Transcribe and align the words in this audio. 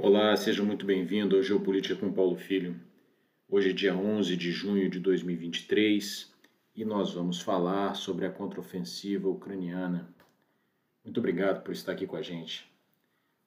Olá, 0.00 0.36
seja 0.36 0.62
muito 0.62 0.86
bem-vindo 0.86 1.34
ao 1.34 1.42
Geopolítica 1.42 1.96
com 1.96 2.12
Paulo 2.12 2.36
Filho. 2.36 2.80
Hoje 3.48 3.70
é 3.70 3.72
dia 3.72 3.96
11 3.96 4.36
de 4.36 4.52
junho 4.52 4.88
de 4.88 5.00
2023 5.00 6.32
e 6.76 6.84
nós 6.84 7.12
vamos 7.12 7.40
falar 7.40 7.96
sobre 7.96 8.24
a 8.24 8.30
contraofensiva 8.30 9.28
ucraniana. 9.28 10.08
Muito 11.04 11.18
obrigado 11.18 11.64
por 11.64 11.72
estar 11.72 11.90
aqui 11.90 12.06
com 12.06 12.14
a 12.14 12.22
gente. 12.22 12.64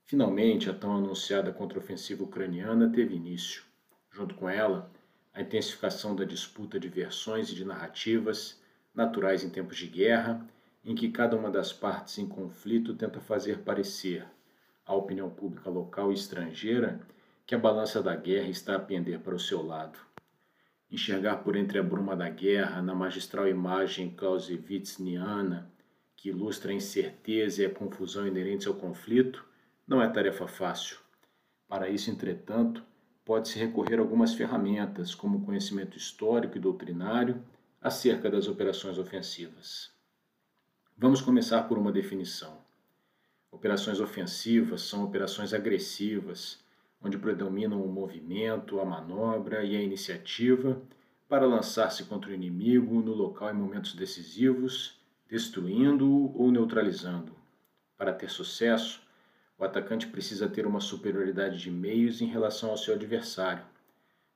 Finalmente, 0.04 0.70
a 0.70 0.74
tão 0.74 0.98
anunciada 0.98 1.54
contraofensiva 1.54 2.26
ucraniana 2.26 2.92
teve 2.92 3.16
início. 3.16 3.64
Junto 4.12 4.36
com 4.36 4.50
ela, 4.50 4.92
a 5.34 5.42
intensificação 5.42 6.14
da 6.14 6.26
disputa 6.26 6.78
de 6.78 6.90
versões 6.90 7.50
e 7.50 7.56
de 7.56 7.64
narrativas 7.64 8.62
naturais 8.94 9.42
em 9.42 9.50
tempos 9.50 9.78
de 9.78 9.88
guerra, 9.88 10.46
em 10.84 10.96
que 10.96 11.12
cada 11.12 11.38
uma 11.38 11.50
das 11.50 11.72
partes 11.72 12.18
em 12.18 12.28
conflito 12.28 12.94
tenta 12.94 13.22
fazer 13.22 13.60
parecer 13.60 14.26
à 14.92 14.96
opinião 14.96 15.30
pública 15.30 15.70
local 15.70 16.12
e 16.12 16.16
estrangeira 16.16 17.00
que 17.46 17.56
a 17.56 17.60
balança 17.60 18.02
da 18.02 18.16
guerra 18.16 18.50
está 18.50 18.76
a 18.76 18.80
pender 18.80 19.20
para 19.20 19.36
o 19.36 19.40
seu 19.40 19.66
lado. 19.66 19.98
Enxergar 20.92 21.38
por 21.38 21.56
entre 21.56 21.80
a 21.80 21.84
bruma 21.84 22.16
da 22.16 22.30
guerra, 22.30 22.82
na 22.82 22.94
magistral 22.94 23.48
imagem 23.48 24.10
clausewitziana, 24.10 25.72
que 26.16 26.30
ilustra 26.30 26.72
a 26.72 26.76
incerteza 26.76 27.64
e 27.64 27.66
a 27.66 27.70
confusão 27.74 28.28
inerentes 28.28 28.68
ao 28.68 28.74
conflito, 28.74 29.46
não 29.88 30.02
é 30.02 30.10
tarefa 30.10 30.48
fácil. 30.48 30.98
Para 31.68 31.90
isso, 31.90 32.12
entretanto, 32.12 32.84
pode-se 33.24 33.58
recorrer 33.58 33.98
a 33.98 34.02
algumas 34.02 34.34
ferramentas, 34.34 35.16
como 35.16 35.46
conhecimento 35.46 35.98
histórico 35.98 36.58
e 36.58 36.62
doutrinário 36.62 37.42
acerca 37.82 38.30
das 38.30 38.48
operações 38.48 38.98
ofensivas. 38.98 39.90
Vamos 40.98 41.22
começar 41.22 41.64
por 41.64 41.78
uma 41.78 41.92
definição. 41.92 42.61
Operações 43.52 44.00
ofensivas 44.00 44.84
são 44.84 45.04
operações 45.04 45.54
agressivas, 45.54 46.60
onde 47.04 47.18
predominam 47.18 47.84
o 47.84 47.92
movimento, 47.92 48.80
a 48.80 48.86
manobra 48.86 49.64
e 49.64 49.76
a 49.76 49.82
iniciativa 49.82 50.82
para 51.28 51.46
lançar-se 51.46 52.06
contra 52.06 52.32
o 52.32 52.34
inimigo 52.34 53.02
no 53.02 53.14
local 53.14 53.50
em 53.50 53.54
momentos 53.54 53.94
decisivos, 53.94 55.00
destruindo-o 55.30 56.36
ou 56.36 56.52
neutralizando-o. 56.52 57.36
Para 57.98 58.14
ter 58.14 58.30
sucesso, 58.30 59.02
o 59.58 59.64
atacante 59.64 60.08
precisa 60.08 60.50
ter 60.50 60.66
uma 60.66 60.80
superioridade 60.80 61.60
de 61.60 61.70
meios 61.70 62.22
em 62.22 62.26
relação 62.26 62.72
ao 62.72 62.78
seu 62.78 62.96
adversário. 62.96 63.64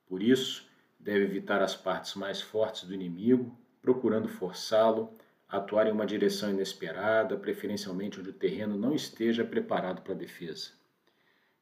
Por 0.07 0.21
isso, 0.21 0.67
deve 0.99 1.23
evitar 1.23 1.61
as 1.61 1.75
partes 1.75 2.15
mais 2.15 2.41
fortes 2.41 2.83
do 2.83 2.93
inimigo, 2.93 3.57
procurando 3.81 4.27
forçá-lo 4.27 5.11
atuar 5.47 5.87
em 5.87 5.91
uma 5.91 6.05
direção 6.05 6.49
inesperada, 6.49 7.37
preferencialmente 7.37 8.19
onde 8.19 8.29
o 8.29 8.33
terreno 8.33 8.77
não 8.77 8.93
esteja 8.93 9.43
preparado 9.45 10.01
para 10.01 10.13
a 10.13 10.17
defesa. 10.17 10.71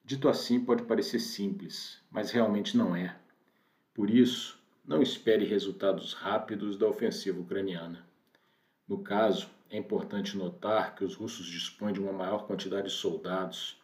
Dito 0.03 0.27
assim, 0.27 0.63
pode 0.63 0.83
parecer 0.83 1.19
simples, 1.19 2.01
mas 2.09 2.31
realmente 2.31 2.77
não 2.77 2.95
é. 2.95 3.15
Por 3.93 4.09
isso, 4.09 4.59
não 4.85 5.01
espere 5.01 5.45
resultados 5.45 6.13
rápidos 6.13 6.77
da 6.77 6.87
ofensiva 6.87 7.39
ucraniana. 7.39 8.05
No 8.87 9.01
caso, 9.01 9.49
é 9.69 9.77
importante 9.77 10.37
notar 10.37 10.95
que 10.95 11.05
os 11.05 11.15
russos 11.15 11.45
dispõem 11.45 11.93
de 11.93 12.01
uma 12.01 12.11
maior 12.11 12.45
quantidade 12.45 12.87
de 12.87 12.93
soldados. 12.93 13.79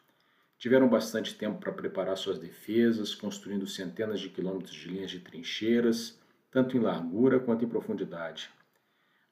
Tiveram 0.57 0.89
bastante 0.89 1.35
tempo 1.35 1.59
para 1.59 1.71
preparar 1.71 2.17
suas 2.17 2.37
defesas, 2.37 3.15
construindo 3.15 3.65
centenas 3.65 4.19
de 4.19 4.29
quilômetros 4.29 4.75
de 4.75 4.89
linhas 4.89 5.11
de 5.11 5.19
trincheiras, 5.19 6.19
tanto 6.51 6.75
em 6.75 6.81
largura 6.81 7.39
quanto 7.39 7.63
em 7.63 7.69
profundidade 7.69 8.49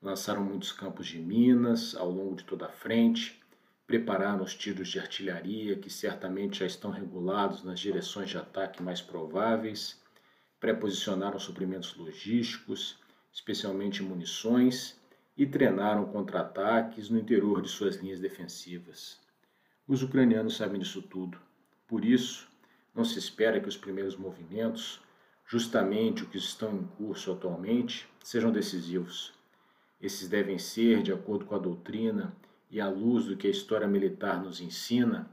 lançaram 0.02 0.44
muitos 0.44 0.72
campos 0.72 1.08
de 1.08 1.20
minas 1.20 1.96
ao 1.96 2.10
longo 2.10 2.36
de 2.36 2.44
toda 2.44 2.68
a 2.68 2.72
frente, 2.72 3.42
prepararam 3.86 4.44
os 4.44 4.54
tiros 4.54 4.90
de 4.90 5.00
artilharia 5.00 5.78
que 5.78 5.90
certamente 5.90 6.60
já 6.60 6.66
estão 6.66 6.92
regulados 6.92 7.64
nas 7.64 7.80
direções 7.80 8.30
de 8.30 8.38
ataque 8.38 8.84
mais 8.84 9.02
prováveis, 9.02 10.02
preposicionaram 10.60 11.40
suprimentos 11.40 11.96
logísticos, 11.96 12.98
especialmente 13.32 14.04
munições, 14.04 15.00
e 15.38 15.46
treinaram 15.46 16.06
contra-ataques 16.06 17.10
no 17.10 17.20
interior 17.20 17.62
de 17.62 17.70
suas 17.70 17.98
linhas 17.98 18.20
defensivas. 18.20 19.20
Os 19.88 20.02
ucranianos 20.02 20.58
sabem 20.58 20.80
disso 20.80 21.02
tudo. 21.02 21.40
Por 21.88 22.04
isso, 22.04 22.48
não 22.94 23.06
se 23.06 23.20
espera 23.20 23.62
que 23.62 23.70
os 23.70 23.78
primeiros 23.78 24.16
movimentos, 24.16 25.00
justamente 25.46 26.24
os 26.24 26.30
que 26.30 26.38
estão 26.38 26.76
em 26.76 26.84
curso 26.98 27.32
atualmente, 27.32 28.10
sejam 28.24 28.52
decisivos. 28.52 29.37
Esses 30.00 30.28
devem 30.30 30.60
ser, 30.60 31.02
de 31.02 31.12
acordo 31.12 31.46
com 31.46 31.56
a 31.56 31.60
doutrina 31.60 32.36
e 32.70 32.80
à 32.80 32.88
luz 32.88 33.26
do 33.26 33.36
que 33.36 33.48
a 33.48 33.52
história 33.52 33.88
militar 33.88 34.42
nos 34.44 34.62
ensina, 34.62 35.30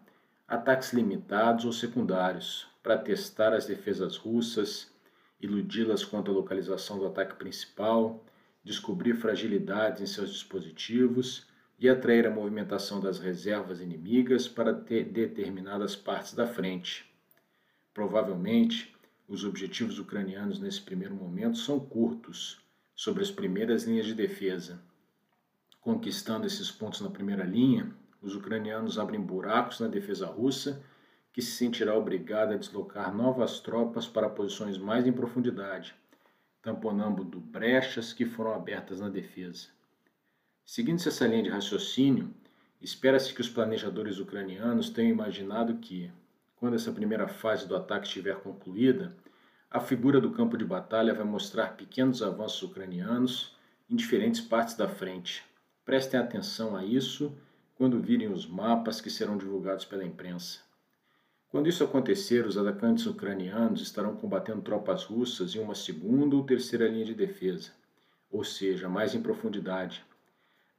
ataques 0.49 0.93
limitados 0.93 1.65
ou 1.67 1.73
secundários 1.73 2.67
para 2.83 2.97
testar 2.97 3.53
as 3.53 3.67
defesas 3.67 4.17
russas, 4.17 4.91
iludi-las 5.41 6.03
quanto 6.03 6.31
à 6.31 6.35
localização 6.35 6.99
do 6.99 7.07
ataque 7.07 7.35
principal, 7.35 8.25
descobrir 8.63 9.15
fragilidades 9.15 10.01
em 10.01 10.07
seus 10.07 10.33
dispositivos 10.33 11.47
e 11.79 11.89
atrair 11.89 12.27
a 12.27 12.31
movimentação 12.31 13.01
das 13.01 13.19
reservas 13.19 13.81
inimigas 13.81 14.49
para 14.49 14.73
determinadas 14.73 15.95
partes 15.95 16.33
da 16.33 16.47
frente. 16.47 17.05
Provavelmente, 17.93 18.95
os 19.29 19.45
objetivos 19.45 19.99
ucranianos 19.99 20.59
nesse 20.59 20.81
primeiro 20.81 21.15
momento 21.15 21.59
são 21.59 21.79
curtos 21.79 22.64
sobre 22.95 23.23
as 23.23 23.31
primeiras 23.31 23.85
linhas 23.85 24.07
de 24.07 24.15
defesa. 24.15 24.81
Conquistando 25.81 26.47
esses 26.47 26.71
pontos 26.71 27.01
na 27.01 27.11
primeira 27.11 27.45
linha, 27.45 27.93
os 28.23 28.35
ucranianos 28.35 28.99
abrem 28.99 29.21
buracos 29.21 29.81
na 29.81 29.89
defesa 29.89 30.27
russa, 30.27 30.83
que 31.33 31.43
se 31.43 31.51
sentirá 31.51 31.95
obrigada 31.95 32.55
a 32.55 32.57
deslocar 32.57 33.15
novas 33.15 33.61
tropas 33.61 34.07
para 34.07 34.31
posições 34.31 34.79
mais 34.79 35.07
em 35.07 35.13
profundidade, 35.13 35.95
tamponando 36.63 37.25
brechas 37.25 38.13
que 38.13 38.25
foram 38.25 38.55
abertas 38.55 39.01
na 39.01 39.09
defesa. 39.09 39.67
Seguindo-se 40.65 41.09
essa 41.09 41.27
linha 41.27 41.43
de 41.43 41.51
raciocínio, 41.51 42.33
espera-se 42.81 43.35
que 43.35 43.41
os 43.41 43.49
planejadores 43.49 44.19
ucranianos 44.19 44.89
tenham 44.89 45.11
imaginado 45.11 45.75
que, 45.77 46.11
quando 46.57 46.77
essa 46.77 46.93
primeira 46.93 47.29
fase 47.29 47.69
do 47.69 47.77
ataque 47.77 48.07
estiver 48.07 48.37
concluída, 48.37 49.15
a 49.75 49.81
figura 49.81 50.21
do 50.21 50.31
campo 50.31 50.57
de 50.57 50.65
batalha 50.65 51.13
vai 51.13 51.25
mostrar 51.25 51.77
pequenos 51.77 52.23
avanços 52.23 52.63
ucranianos 52.63 53.57
em 53.91 53.97
diferentes 53.97 54.41
partes 54.41 54.77
da 54.77 54.87
frente. 54.87 55.45
Prestem 55.85 56.21
atenção 56.21 56.77
a 56.77 56.85
isso 56.85 57.37
quando 57.75 58.01
virem 58.01 58.33
os 58.33 58.47
mapas 58.47 59.01
que 59.01 59.11
serão 59.11 59.37
divulgados 59.37 59.85
pela 59.85 60.05
imprensa. 60.05 60.61
Quando 61.49 61.69
isso 61.69 61.83
acontecer, 61.83 62.47
os 62.47 62.57
atacantes 62.57 63.05
ucranianos 63.07 63.83
estarão 63.83 64.15
combatendo 64.15 64.63
tropas 64.63 65.03
russas 65.03 65.57
em 65.57 65.59
uma 65.59 65.75
segunda 65.75 66.37
ou 66.37 66.45
terceira 66.45 66.87
linha 66.87 67.07
de 67.07 67.15
defesa, 67.15 67.73
ou 68.31 68.45
seja, 68.45 68.89
mais 68.89 69.13
em 69.13 69.21
profundidade. 69.21 70.05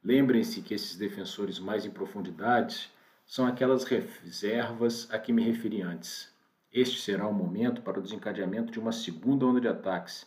Lembrem-se 0.02 0.62
que 0.62 0.72
esses 0.72 0.96
defensores 0.96 1.58
mais 1.58 1.84
em 1.84 1.90
profundidade 1.90 2.90
são 3.26 3.46
aquelas 3.46 3.84
reservas 3.84 5.06
a 5.12 5.18
que 5.18 5.34
me 5.34 5.42
referi 5.42 5.82
antes. 5.82 6.34
Este 6.76 7.00
será 7.00 7.26
o 7.26 7.32
momento 7.32 7.80
para 7.80 7.98
o 7.98 8.02
desencadeamento 8.02 8.70
de 8.70 8.78
uma 8.78 8.92
segunda 8.92 9.46
onda 9.46 9.58
de 9.58 9.66
ataques 9.66 10.26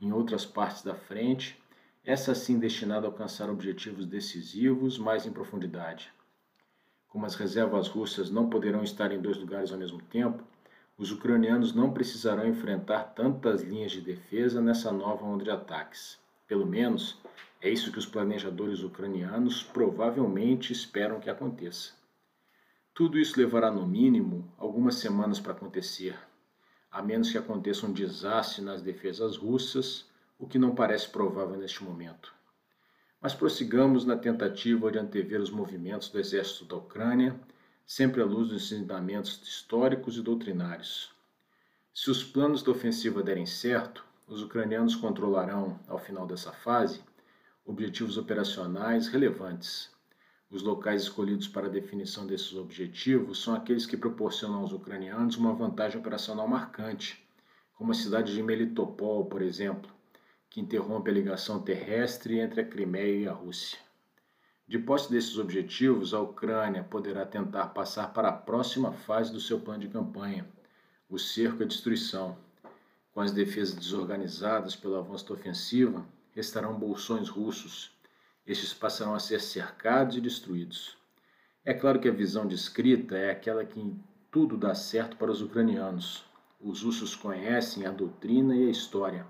em 0.00 0.12
outras 0.12 0.46
partes 0.46 0.84
da 0.84 0.94
frente, 0.94 1.60
essa 2.04 2.32
sim 2.32 2.60
destinada 2.60 3.08
a 3.08 3.10
alcançar 3.10 3.50
objetivos 3.50 4.06
decisivos 4.06 5.00
mais 5.00 5.26
em 5.26 5.32
profundidade. 5.32 6.12
Como 7.08 7.26
as 7.26 7.34
reservas 7.34 7.88
russas 7.88 8.30
não 8.30 8.48
poderão 8.48 8.84
estar 8.84 9.10
em 9.10 9.20
dois 9.20 9.36
lugares 9.36 9.72
ao 9.72 9.78
mesmo 9.78 10.00
tempo, 10.02 10.44
os 10.96 11.10
ucranianos 11.10 11.74
não 11.74 11.92
precisarão 11.92 12.46
enfrentar 12.46 13.12
tantas 13.12 13.60
linhas 13.60 13.90
de 13.90 14.00
defesa 14.00 14.60
nessa 14.60 14.92
nova 14.92 15.26
onda 15.26 15.42
de 15.42 15.50
ataques. 15.50 16.20
Pelo 16.46 16.66
menos 16.66 17.18
é 17.60 17.68
isso 17.68 17.90
que 17.90 17.98
os 17.98 18.06
planejadores 18.06 18.84
ucranianos 18.84 19.64
provavelmente 19.64 20.72
esperam 20.72 21.18
que 21.18 21.28
aconteça. 21.28 21.98
Tudo 23.00 23.18
isso 23.18 23.40
levará 23.40 23.70
no 23.70 23.86
mínimo 23.86 24.46
algumas 24.58 24.96
semanas 24.96 25.40
para 25.40 25.52
acontecer, 25.52 26.14
a 26.92 27.00
menos 27.00 27.32
que 27.32 27.38
aconteça 27.38 27.86
um 27.86 27.92
desastre 27.94 28.60
nas 28.60 28.82
defesas 28.82 29.38
russas, 29.38 30.04
o 30.38 30.46
que 30.46 30.58
não 30.58 30.74
parece 30.74 31.08
provável 31.08 31.56
neste 31.56 31.82
momento. 31.82 32.30
Mas 33.18 33.32
prossigamos 33.32 34.04
na 34.04 34.18
tentativa 34.18 34.92
de 34.92 34.98
antever 34.98 35.40
os 35.40 35.48
movimentos 35.50 36.10
do 36.10 36.20
exército 36.20 36.66
da 36.66 36.76
Ucrânia, 36.76 37.40
sempre 37.86 38.20
à 38.20 38.24
luz 38.26 38.50
dos 38.50 38.70
ensinamentos 38.70 39.40
históricos 39.44 40.18
e 40.18 40.20
doutrinários. 40.20 41.10
Se 41.94 42.10
os 42.10 42.22
planos 42.22 42.62
da 42.62 42.70
ofensiva 42.70 43.22
derem 43.22 43.46
certo, 43.46 44.04
os 44.28 44.42
ucranianos 44.42 44.94
controlarão, 44.94 45.80
ao 45.88 45.98
final 45.98 46.26
dessa 46.26 46.52
fase, 46.52 47.02
objetivos 47.64 48.18
operacionais 48.18 49.08
relevantes 49.08 49.90
os 50.50 50.62
locais 50.62 51.02
escolhidos 51.02 51.46
para 51.46 51.68
a 51.68 51.70
definição 51.70 52.26
desses 52.26 52.54
objetivos 52.54 53.42
são 53.42 53.54
aqueles 53.54 53.86
que 53.86 53.96
proporcionam 53.96 54.60
aos 54.60 54.72
ucranianos 54.72 55.36
uma 55.36 55.54
vantagem 55.54 56.00
operacional 56.00 56.48
marcante, 56.48 57.24
como 57.74 57.92
a 57.92 57.94
cidade 57.94 58.34
de 58.34 58.42
Melitopol, 58.42 59.24
por 59.26 59.40
exemplo, 59.40 59.90
que 60.50 60.60
interrompe 60.60 61.10
a 61.10 61.14
ligação 61.14 61.62
terrestre 61.62 62.40
entre 62.40 62.62
a 62.62 62.66
Crimeia 62.66 63.20
e 63.20 63.28
a 63.28 63.32
Rússia. 63.32 63.78
De 64.66 64.78
posse 64.78 65.10
desses 65.10 65.38
objetivos, 65.38 66.12
a 66.12 66.20
Ucrânia 66.20 66.82
poderá 66.82 67.24
tentar 67.24 67.68
passar 67.68 68.12
para 68.12 68.28
a 68.28 68.32
próxima 68.32 68.92
fase 68.92 69.32
do 69.32 69.40
seu 69.40 69.60
plano 69.60 69.80
de 69.80 69.88
campanha, 69.88 70.46
o 71.08 71.18
cerco 71.18 71.62
e 71.62 71.64
a 71.64 71.68
destruição. 71.68 72.36
Com 73.12 73.20
as 73.20 73.32
defesas 73.32 73.74
desorganizadas 73.74 74.76
pelo 74.76 74.96
avanço 74.96 75.26
da 75.26 75.34
ofensiva, 75.34 76.04
restarão 76.32 76.78
bolsões 76.78 77.28
russos. 77.28 77.92
Estes 78.46 78.72
passarão 78.72 79.14
a 79.14 79.18
ser 79.18 79.40
cercados 79.40 80.16
e 80.16 80.20
destruídos. 80.20 80.96
É 81.64 81.74
claro 81.74 82.00
que 82.00 82.08
a 82.08 82.12
visão 82.12 82.46
descrita 82.46 83.16
é 83.16 83.30
aquela 83.30 83.64
que 83.64 83.94
tudo 84.30 84.56
dá 84.56 84.74
certo 84.74 85.16
para 85.16 85.30
os 85.30 85.42
ucranianos. 85.42 86.24
Os 86.60 86.82
russos 86.82 87.14
conhecem 87.14 87.86
a 87.86 87.90
doutrina 87.90 88.54
e 88.56 88.66
a 88.66 88.70
história, 88.70 89.26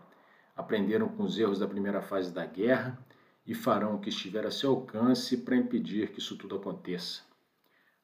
aprenderam 0.56 1.08
com 1.08 1.24
os 1.24 1.38
erros 1.38 1.58
da 1.58 1.66
primeira 1.66 2.02
fase 2.02 2.32
da 2.32 2.44
guerra 2.46 2.98
e 3.46 3.54
farão 3.54 3.96
o 3.96 4.00
que 4.00 4.10
estiver 4.10 4.46
a 4.46 4.50
seu 4.50 4.70
alcance 4.70 5.36
para 5.38 5.56
impedir 5.56 6.12
que 6.12 6.20
isso 6.20 6.36
tudo 6.36 6.56
aconteça. 6.56 7.22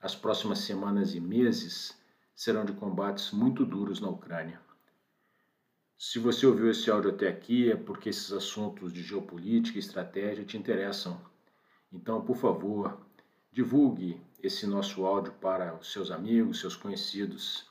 As 0.01 0.15
próximas 0.15 0.59
semanas 0.61 1.15
e 1.15 1.21
meses 1.21 1.97
serão 2.35 2.65
de 2.65 2.73
combates 2.73 3.31
muito 3.31 3.65
duros 3.65 4.01
na 4.01 4.09
Ucrânia. 4.09 4.66
Se 5.99 6.19
você 6.19 6.47
ouviu 6.47 6.71
esse 6.71 6.91
áudio 6.91 7.11
até 7.11 7.29
aqui, 7.29 7.71
é 7.71 7.77
porque 7.77 8.09
esses 8.09 8.33
assuntos 8.33 8.93
de 8.93 9.03
geopolítica 9.03 9.79
e 9.79 9.81
estratégia 9.81 10.45
te 10.45 10.57
interessam. 10.57 11.21
Então, 11.93 12.23
por 12.23 12.37
favor, 12.37 13.01
divulgue 13.51 14.21
esse 14.43 14.67
nosso 14.67 15.07
áudio 15.07 15.33
para 15.35 15.75
os 15.75 15.93
seus 15.93 16.11
amigos, 16.11 16.61
seus 16.61 16.77
conhecidos. 16.77 17.71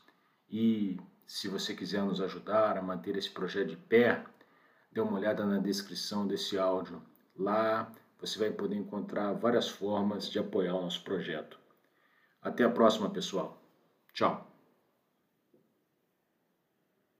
E 0.49 0.99
se 1.27 1.47
você 1.47 1.75
quiser 1.75 2.03
nos 2.03 2.19
ajudar 2.21 2.77
a 2.77 2.81
manter 2.81 3.15
esse 3.15 3.29
projeto 3.29 3.69
de 3.69 3.77
pé, 3.77 4.23
dê 4.91 5.01
uma 5.01 5.17
olhada 5.17 5.45
na 5.45 5.59
descrição 5.59 6.25
desse 6.25 6.57
áudio 6.57 7.01
Lá 7.37 7.91
você 8.19 8.39
vai 8.39 8.51
poder 8.51 8.75
encontrar 8.75 9.33
várias 9.33 9.67
formas 9.67 10.29
de 10.29 10.39
apoiar 10.39 10.75
o 10.75 10.81
nosso 10.81 11.03
projeto. 11.03 11.59
Até 12.41 12.63
a 12.63 12.69
próxima, 12.69 13.09
pessoal. 13.09 13.61
Tchau. 14.13 14.54